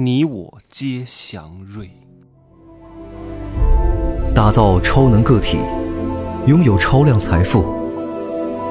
[0.00, 1.90] 你我皆祥瑞。
[4.32, 5.58] 打造超能个体，
[6.46, 7.64] 拥有超量财富，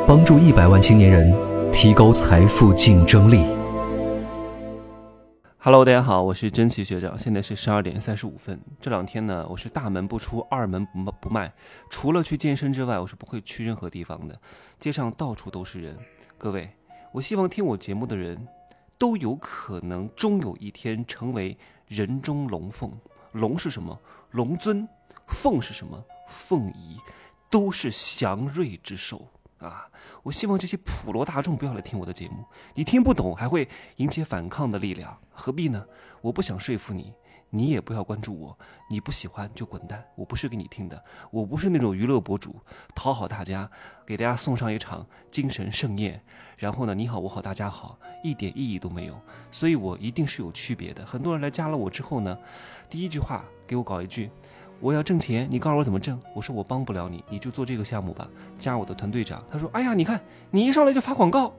[0.07, 1.29] 帮助一百万青年人
[1.69, 3.45] 提高财富竞争力。
[5.57, 8.57] Hello，大家好，我是真奇学长，现在是十二点三十五分。
[8.79, 11.51] 这两天呢，我是大门不出，二门不不迈，
[11.89, 14.39] 除了去健身之外，我是不会去任何地方的。
[14.79, 15.97] 街上到处都是人，
[16.37, 16.69] 各位，
[17.11, 18.47] 我希望听我节目的人
[18.97, 22.91] 都有可能终有一天成为人中龙凤。
[23.33, 23.99] 龙是什么？
[24.31, 24.87] 龙尊。
[25.27, 26.01] 凤是什么？
[26.29, 26.97] 凤仪，
[27.49, 29.27] 都是祥瑞之兽
[29.59, 29.89] 啊！
[30.23, 33.67] 我希望这些普罗大众不要来听我的节目，你听不懂还会
[33.97, 35.85] 引起反抗的力量，何必呢？
[36.21, 37.13] 我不想说服你，
[37.51, 38.57] 你也不要关注我，
[38.89, 42.55] 你不喜欢就滚蛋，我不是给你听的，我不是那种娱乐博主，
[42.95, 43.69] 讨好大家，
[44.05, 46.21] 给大家送上一场精神盛宴，
[46.57, 49.17] 然后呢，你好我好大家好，一点意义都没有，
[49.51, 51.05] 所以我一定是有区别的。
[51.05, 52.35] 很多人来加了我之后呢，
[52.89, 54.31] 第一句话给我搞一句。
[54.79, 56.19] 我要挣钱，你告诉我怎么挣？
[56.35, 59.43] 我说我帮不了你，你就做这个项目吧，加我的团队长。
[59.51, 61.53] 他说：“哎呀，你看你一上来就发广告，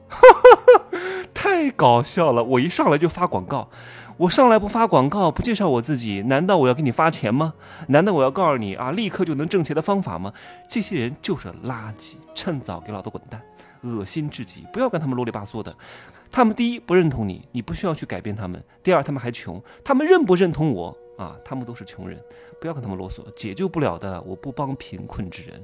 [1.33, 2.41] 太搞笑了！
[2.43, 3.69] 我一上来就发广告，
[4.15, 7.53] 我上来不发广告，不介绍我自己，难道我要给你发钱吗？
[7.87, 10.31] 难道我要告诉你啊，立刻就能挣钱的方法吗？
[10.69, 13.41] 这些人就是垃圾，趁早给老子滚蛋，
[13.81, 14.65] 恶心至极！
[14.71, 15.75] 不要跟他们啰里吧嗦的。
[16.31, 22.17] 他们第一不认同你，你不需要去改变他们；第二，他们还穷，他们认不认同我？”啊，他们都是穷人，
[22.61, 25.61] 不要跟他们啰嗦，解救不了的，我不帮贫困之人，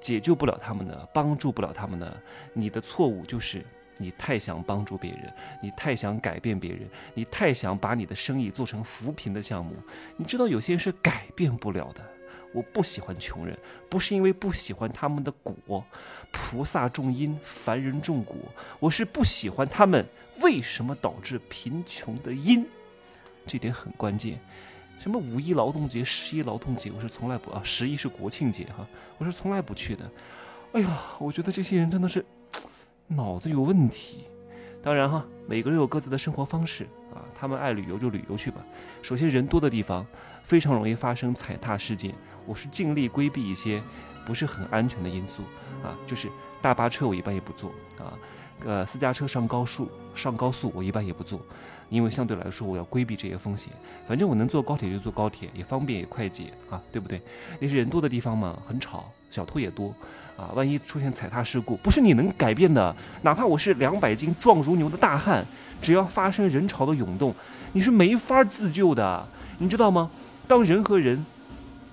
[0.00, 2.22] 解救不了他们的，帮助不了他们的。
[2.52, 3.66] 你的错误就是
[3.98, 9.74] 你太想帮助别人，你太想改变别人，你太想把你的生意做成扶贫的项目。
[10.16, 12.00] 你知道有些人是改变不了的。
[12.52, 13.58] 我不喜欢穷人，
[13.90, 15.84] 不是因为不喜欢他们的果，
[16.30, 18.36] 菩萨种因，凡人种果，
[18.78, 20.06] 我是不喜欢他们
[20.40, 22.64] 为什么导致贫穷的因，
[23.44, 24.38] 这点很关键。
[24.98, 28.86] 什么五一劳动节、十一劳动节，我是从来不啊，十一是国庆节哈，
[29.18, 30.10] 我是从来不去的。
[30.72, 32.24] 哎呀，我觉得这些人真的是
[33.08, 34.24] 脑子有问题。
[34.82, 36.84] 当然哈，每个人有各自的生活方式
[37.14, 38.64] 啊，他们爱旅游就旅游去吧。
[39.02, 40.06] 首先，人多的地方
[40.42, 42.14] 非常容易发生踩踏事件，
[42.46, 43.82] 我是尽力规避一些
[44.26, 45.42] 不是很安全的因素
[45.82, 46.30] 啊，就是
[46.60, 48.12] 大巴车我一般也不坐啊。
[48.64, 51.38] 呃，私家车上高速上高速，我一般也不坐，
[51.90, 53.70] 因为相对来说我要规避这些风险。
[54.08, 57.20] 反正我能坐高铁就坐高铁，也方便也快捷啊，对不对？
[57.60, 59.94] 那是人多的地方嘛，很吵，小偷也多
[60.36, 60.50] 啊。
[60.54, 62.96] 万一出现踩踏事故，不是你能改变的。
[63.22, 65.44] 哪怕我是两百斤壮如牛的大汉，
[65.82, 67.34] 只要发生人潮的涌动，
[67.72, 70.10] 你是没法自救的，你知道吗？
[70.48, 71.24] 当人和人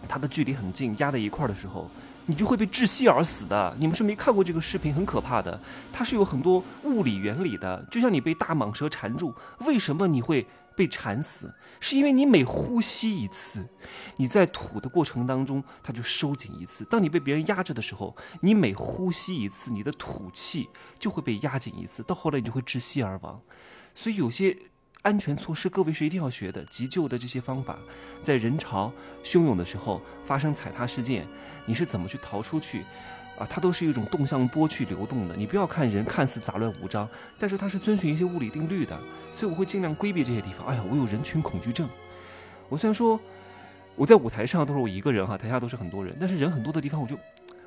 [0.07, 1.89] 他的距离很近，压在一块儿的时候。
[2.31, 3.75] 你就会被窒息而死的。
[3.77, 5.61] 你们是没看过这个视频，很可怕的。
[5.91, 11.53] 它是有很多物理原理的，就像你被大蟒蛇缠住，为什么你会被缠死？
[11.81, 13.67] 是因为你每呼吸一次，
[14.15, 16.85] 你在吐的过程当中，它就收紧一次。
[16.85, 23.41] 当你被别人压着的时候，你每呼吸一次，你的吐气就会被压紧一次，到后来你就会窒息而亡。
[23.93, 24.57] 所以有些。
[25.03, 26.63] 安全措施，各位是一定要学的。
[26.65, 27.77] 急救的这些方法，
[28.21, 28.91] 在人潮
[29.23, 31.25] 汹涌的时候发生踩踏事件，
[31.65, 32.85] 你是怎么去逃出去？
[33.39, 35.35] 啊，它都是一种动向波去流动的。
[35.35, 38.95] 你不要看人看似杂乱无章，但是它是遵循一些物理定律的。
[39.31, 40.67] 所以我会尽量规避这些地方。
[40.67, 41.89] 哎呀，我有人群恐惧症。
[42.69, 43.19] 我虽然说
[43.95, 47.17] 我在舞台上都是我一个人哈，台下都是很多人，但是人很多的地方我就。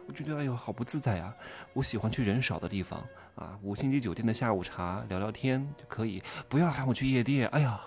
[0.07, 1.35] 我觉得哎呦好不自在啊！
[1.73, 3.05] 我喜欢去人少的地方
[3.35, 7.49] 啊，五星级酒店的下午茶聊聊天就可以，不要喊我去夜店。
[7.49, 7.81] 哎呀，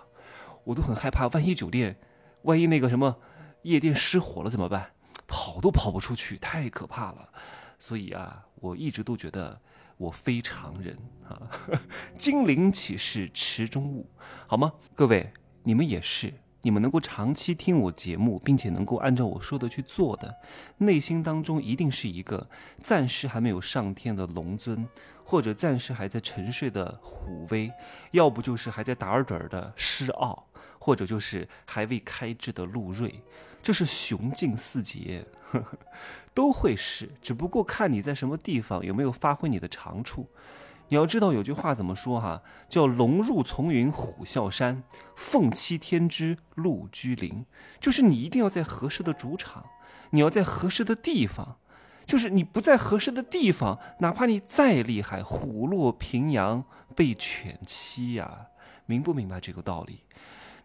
[0.64, 1.98] 我都很害怕，万一酒店，
[2.42, 3.16] 万一那个什么
[3.62, 4.92] 夜店失火了怎么办？
[5.28, 7.30] 跑都跑不出去，太可怕了。
[7.80, 9.60] 所以啊，我一直都觉得
[9.98, 10.98] 我非常人
[11.28, 11.42] 啊，
[12.18, 14.10] 精灵岂是池中物，
[14.48, 14.74] 好吗？
[14.96, 15.32] 各位，
[15.64, 16.34] 你们也是。
[16.62, 20.36] 你们能够长期听我节目，并且能够按照我说的去做的，
[20.78, 22.50] 内心当中一定是一个
[22.82, 24.88] 暂时还没有上天的龙尊，
[25.24, 27.72] 或者暂时还在沉睡的虎威，
[28.12, 30.48] 要不就是还在打盹儿的狮傲，
[30.80, 33.22] 或者就是还未开智的陆睿，
[33.62, 35.78] 这是雄竞四杰，呵呵，
[36.34, 40.28] 都会是，只不过看你在什么地方有没有发挥你的长处。
[40.90, 44.84] 你要知道有句话怎么说哈，叫“龙入丛云，虎啸山，
[45.16, 47.46] 凤栖天之，鹿居林”，
[47.80, 49.66] 就是你一定要在合适的主场，
[50.12, 51.58] 你要在合适的地方，
[52.06, 56.64] 就是你不在合适的地方，哪怕你再厉害，虎落平阳
[56.96, 58.48] 被犬欺呀，
[58.86, 60.02] 明不明白这个道理？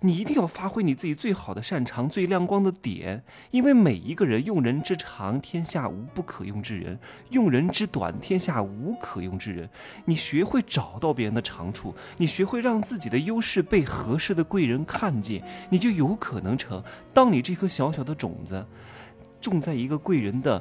[0.05, 3.23] 你一定要发挥你自己最好的擅长、最亮光的点，
[3.53, 6.97] 因为每一个人用人之长，天下无不可用之人；
[7.31, 9.71] 用人之短，天下无可用之人。
[10.05, 15.41] 你学会找到别人的长处，你学会让自己的优势被合适的贵人看见，
[15.71, 16.83] 你就有可能成。
[17.15, 18.67] 当你这颗小小的种子
[19.41, 20.61] 种在一个贵人的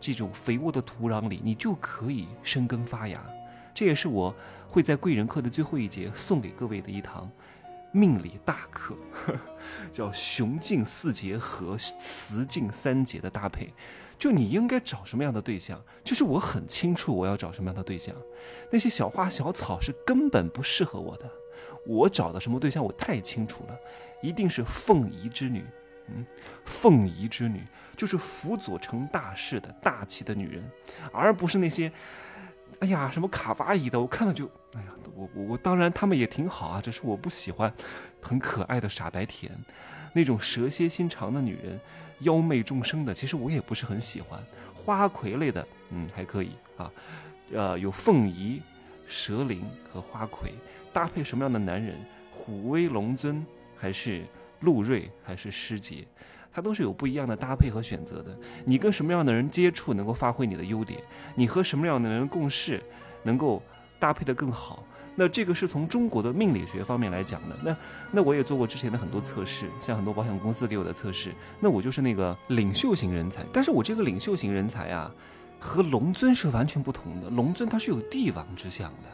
[0.00, 3.22] 这种肥沃的土壤里，你就可以生根发芽。
[3.74, 4.34] 这也是我
[4.66, 7.30] 会在贵人课的最后一节送给各位的一堂。
[7.92, 8.96] 命理大课，
[9.90, 13.72] 叫雄竞四节和雌竞三节的搭配，
[14.18, 15.82] 就你应该找什么样的对象？
[16.04, 18.14] 就是我很清楚我要找什么样的对象，
[18.70, 21.30] 那些小花小草是根本不适合我的。
[21.86, 23.78] 我找的什么对象我太清楚了，
[24.22, 25.64] 一定是凤仪之女。
[26.08, 26.24] 嗯，
[26.64, 27.62] 凤仪之女
[27.96, 30.70] 就是辅佐成大事的大气的女人，
[31.12, 31.90] 而不是那些。
[32.80, 37.72] 哎呀，什么卡哇伊的，我看了就，哎呀， 我我我当然他们也挺好啊，只是我不喜欢
[38.20, 39.50] 很可爱的傻白甜，
[40.12, 41.80] 那种蛇蝎心肠的女人，
[42.20, 44.40] 妖媚众生的，其实我也不是很喜欢。
[44.74, 46.90] 花魁类的，嗯，还可以啊，
[47.52, 48.62] 呃，有凤仪、
[49.06, 50.54] 蛇灵和花魁
[50.92, 51.98] 搭配什么样的男人？
[52.30, 53.44] 虎威龙尊
[53.76, 54.24] 还是
[54.60, 56.06] 陆睿还是师杰？
[56.52, 58.36] 它都是有不一样的搭配和选择的。
[58.64, 61.00] 你跟什么样的人接触能够发挥你的优点？
[61.34, 62.82] 你和什么样的人共事
[63.22, 63.62] 能够
[63.98, 64.84] 搭配的更好？
[65.14, 67.56] 那这个是从中国的命理学方面来讲的。
[67.64, 67.76] 那
[68.12, 73.44] 那我也做过之前的很多测试，像很多保险公司给我的测试，那我就是那个领袖型人才。
[73.52, 75.12] 但是我这个领袖型人才啊，
[75.58, 77.28] 和龙尊是完全不同的。
[77.30, 79.08] 龙尊他是有帝王之相的，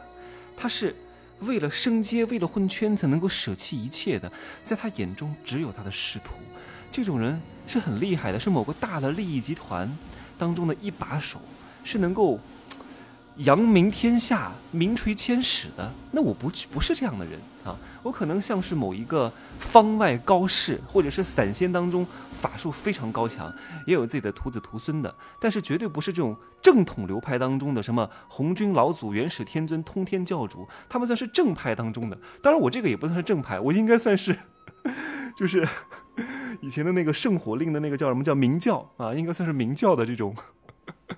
[0.55, 0.95] 他是
[1.39, 4.31] 为了升阶、为了混圈才能够舍弃一切的，
[4.63, 6.35] 在他眼中只有他的师徒。
[6.95, 9.91] 这种人是很厉害的，是某个大的利益集团
[10.37, 11.41] 当中的一把手，
[11.83, 12.39] 是能够
[13.35, 15.91] 扬名天下、名垂千史的。
[16.13, 23.53] 那我不不是这样的人啊，我可能像是某一个方外高士，或者是散仙当中法术非常高强，
[23.85, 32.17] 也有自己的徒子徒孙的，但是绝对不是这种正统流派当中的什么红军老祖、元始天尊、通天教主，他们算是正派当中的。
[32.41, 34.33] 当然，我这个也不算是正派，我应该算是。
[35.35, 35.67] 就是
[36.61, 40.35] 以前的那个圣火令的那个叫什么叫明教啊，应该算是明教的这种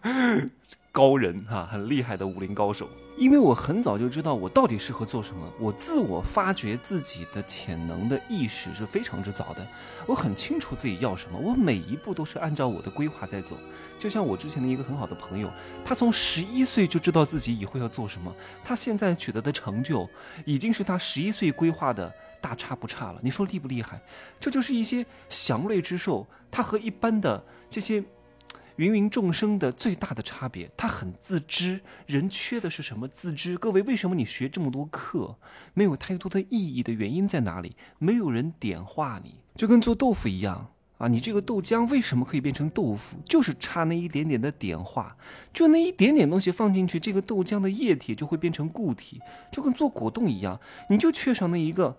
[0.92, 2.90] 高人哈，很厉害的武林高手。
[3.18, 9.68] 因为我很早就知道我到底适合做什么，我自我发掘自己的潜能的意识是非常之早的。
[10.06, 13.58] 我很清楚自己要什么，我每一步都是按照我的规划在走。
[13.98, 15.50] 就像我之前的一个很好的朋友，
[15.84, 18.32] 他从十一岁就知道自己以后要做什么，
[18.64, 20.08] 他现在取得的成就
[20.46, 22.14] 已经是他十一岁规划的。
[22.42, 24.02] 大差不差了，你说厉不厉害？
[24.40, 28.04] 这就是一些祥瑞之兽，它和一般的这些
[28.78, 31.82] 芸芸众生的最大的差别，它很自知。
[32.06, 33.08] 人缺的是什么？
[33.08, 33.58] 自知。
[33.58, 35.36] 各位，为什么你学这么多课
[35.74, 37.76] 没有太多的意义的原因在哪里？
[37.98, 41.08] 没有人点化你，就跟做豆腐一样啊！
[41.08, 43.18] 你这个豆浆为什么可以变成豆腐？
[43.26, 45.18] 就是差那一点点的点化，
[45.52, 49.20] 就那一点点东西放进去，这个豆浆的液体就会变成固体，
[49.52, 51.98] 就跟做果冻一样，你就缺少那一个。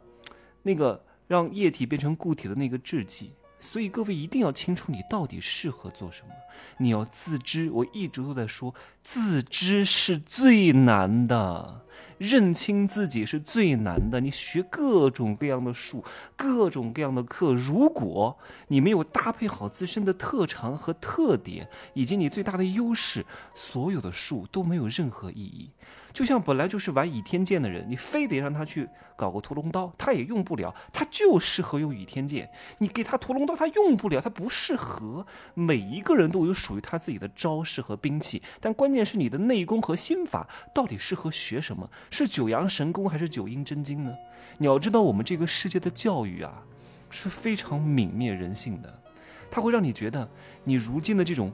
[0.69, 6.35] 那个让液体变成固体的那个制剂，所以各位一定要清楚你到底适合做什么，
[6.77, 7.71] 你要自知。
[7.71, 11.87] 我一直都在说，自知是最难的。
[12.19, 14.21] 认清自己是最难的。
[14.21, 16.05] 你学各种各样的术，
[16.37, 18.37] 各种各样的课，如果
[18.69, 23.25] 你没有搭配好自身的特长和特点，以及你最大的优势，
[23.55, 25.71] 所有的术都没有任何意义。
[26.13, 32.51] 就像本来就是玩倚天剑的人，你非得让他去搞个屠龙刀，他也用不了，他就适合用倚天剑。
[32.79, 35.25] 你给他屠龙刀，他用不了，他不适合。
[35.55, 41.88] 每一个人都有属于他自己的招式和兵器，但关键是你的内功和心法到底适合学什么？
[42.11, 44.13] 是九阳神功还是九阴真经呢？
[44.59, 46.63] 你要知道，我们这个世界的教育啊，
[47.11, 49.03] 是非常泯灭人性的，
[49.51, 50.29] 它会让你觉得
[50.65, 51.53] 你如今的这种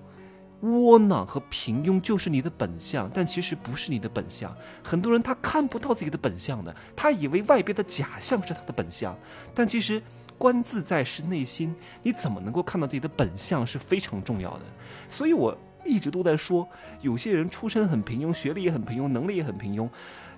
[0.61, 4.55] 窝囊和平庸就是你的本相，但其实不是你的本相。
[4.83, 9.14] 很多人他看不到自己的本相的，他以为外边的假象是他的本相，
[9.55, 10.03] 但其实
[10.38, 14.64] 观自在是内心，你怎么能够看到自己的本相是非常重要的。
[15.09, 16.69] 所以我一直都在说，
[17.00, 19.88] 有些人出身很平庸，学历也很平庸，能力也很平庸。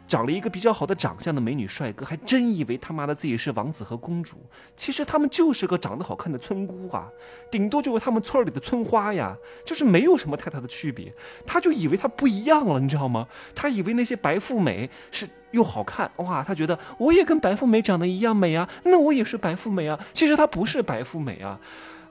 [0.09, 4.37] 长了一个比较好的长相的美女帅哥，还真以为他妈的自己是王子和公主。
[4.77, 7.09] 其实他们就是个长得好看的村姑啊，
[7.51, 11.13] 顶多就是他们村里的村花呀，就是没有什么太大的区别。
[11.45, 13.27] 他就以为他不一样了，你知道吗？
[13.53, 19.99] 他以为那些白富美是又好看哇，他觉得我也跟白富美长得一样美啊，那我也是白富美啊。
[20.13, 21.59] 其实她不是白富美啊，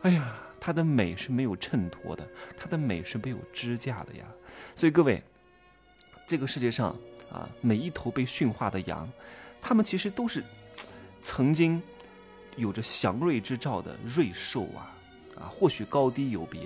[0.01, 4.25] 哎呀，它的美是没有衬托的，它的美是没有支架的呀。
[4.75, 5.21] 所以各位，
[6.25, 6.95] 这个世界上。
[7.31, 9.09] 啊，每一头被驯化的羊，
[9.61, 10.41] 它们其实都是
[11.21, 11.81] 曾经
[12.55, 14.95] 有着祥瑞之兆的瑞兽啊，
[15.35, 16.61] 啊，或许高低有别，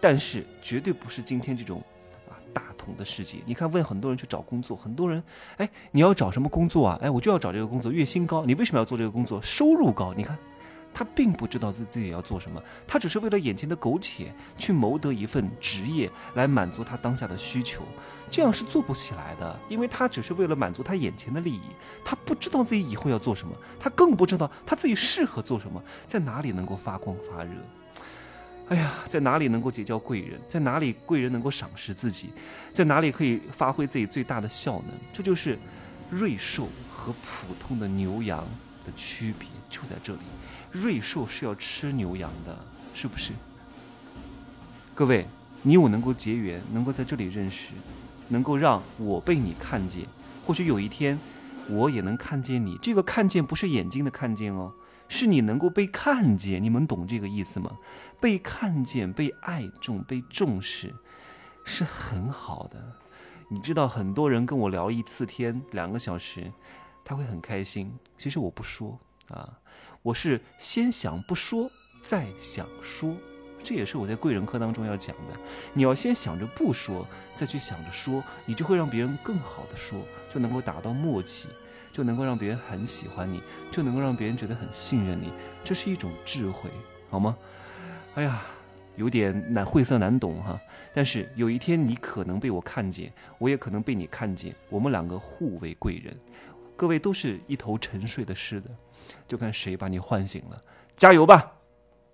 [0.00, 1.82] 但是绝对不是今天这种
[2.28, 3.38] 啊大同的世界。
[3.46, 5.22] 你看，问很多人去找工作，很多人，
[5.56, 6.98] 哎，你要找什么工作啊？
[7.00, 8.44] 哎，我就要找这个工作，月薪高。
[8.44, 9.40] 你为什么要做这个工作？
[9.40, 10.12] 收入高。
[10.14, 10.36] 你看。
[10.92, 17.82] 他并不知道自自己要做什么，他只是为了眼前的苟且去谋得一份职业来满足他当下的需求，
[18.30, 21.62] 这样是做不起来的，因为他只是为了满足他眼前的利益，
[22.04, 27.50] 他不知道自己以后要做什么，他更不知道他自己适合做什么，在哪里能够发光发热。
[28.68, 32.30] 哎呀，在哪里能够结交贵人，在哪里贵人能够赏识自己，
[32.72, 35.58] 在哪里可以发挥自己最大的效能，这就是
[36.08, 38.46] 瑞兽和普通的牛羊
[38.84, 40.20] 的区别，就在这里。
[40.72, 42.56] 瑞兽是要吃牛羊的，
[42.94, 43.32] 是不是？
[44.94, 45.26] 各位，
[45.62, 47.72] 你我能够结缘，能够在这里认识，
[48.28, 50.06] 能够让我被你看见，
[50.46, 51.18] 或许有一天
[51.68, 52.78] 我也能看见你。
[52.80, 54.72] 这个看见不是眼睛的看见哦，
[55.08, 56.62] 是你能够被看见。
[56.62, 57.76] 你们懂这个意思吗？
[58.20, 60.94] 被看见、被爱重、被重视，
[61.64, 62.80] 是很好的。
[63.48, 66.52] 你知道，很多人跟我聊一次天，两个小时，
[67.04, 67.92] 他会很开心。
[68.16, 68.96] 其实我不说
[69.28, 69.58] 啊。
[70.02, 71.70] 我是先想不说，
[72.02, 73.14] 再想说，
[73.62, 75.38] 这也是我在贵人课当中要讲的。
[75.74, 80.00] 你要先想着不说，再去想着说，你就会让别人更好的说，
[80.32, 81.48] 就能够达到默契，
[81.92, 85.30] 就能够让别人很喜欢你，就能够让别人觉得很信任你。
[85.62, 86.70] 这是一种智慧，
[87.10, 87.36] 好吗？
[88.14, 88.40] 哎呀，
[88.96, 90.58] 有点难晦涩难懂哈。
[90.94, 96.16] 但是有一天你可能被我看见，我也可能被你看见，我们两个互为贵人。
[96.80, 98.70] 各位都是一头沉睡的狮子。
[99.28, 100.62] 就看谁把你唤醒了，
[100.96, 101.52] 加油吧，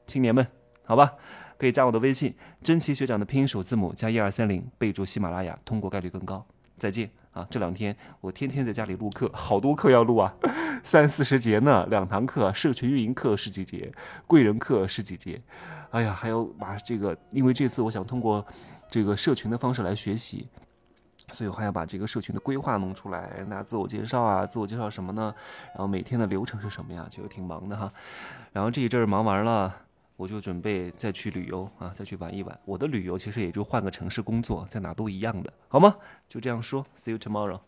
[0.08, 0.44] 青年们，
[0.82, 1.12] 好吧，
[1.56, 6.44] 可以加我的微信，真奇学长的拼音首字母加一二三零，备注喜马拉雅，通过概率更高。
[6.78, 7.46] 再见啊！
[7.48, 10.34] 这两天我天天在家里录课，好多课要录啊，
[10.82, 13.92] 三四十节呢，两堂课，社群运营课十几节，
[14.26, 15.40] 贵人课十几节，
[15.92, 18.44] 哎呀，还要把这个，因为这次我想通过
[18.90, 20.48] 这个社群的方式来学习。
[21.32, 25.34] 所以我还要把这个社群的规划弄出来，让大家自我介绍啊，自我介绍什么呢？
[25.68, 27.06] 然后每天的流程是什么呀？
[27.10, 27.92] 就挺忙的哈。
[28.52, 29.74] 然后这一阵儿忙完了，
[30.16, 32.58] 我就准备再去旅游啊，再去玩一玩。
[32.64, 35.96] 我的旅游其实也就换个城市工作，在哪都一样的，好吗？
[36.28, 37.60] 就这样说，See you tomorrow。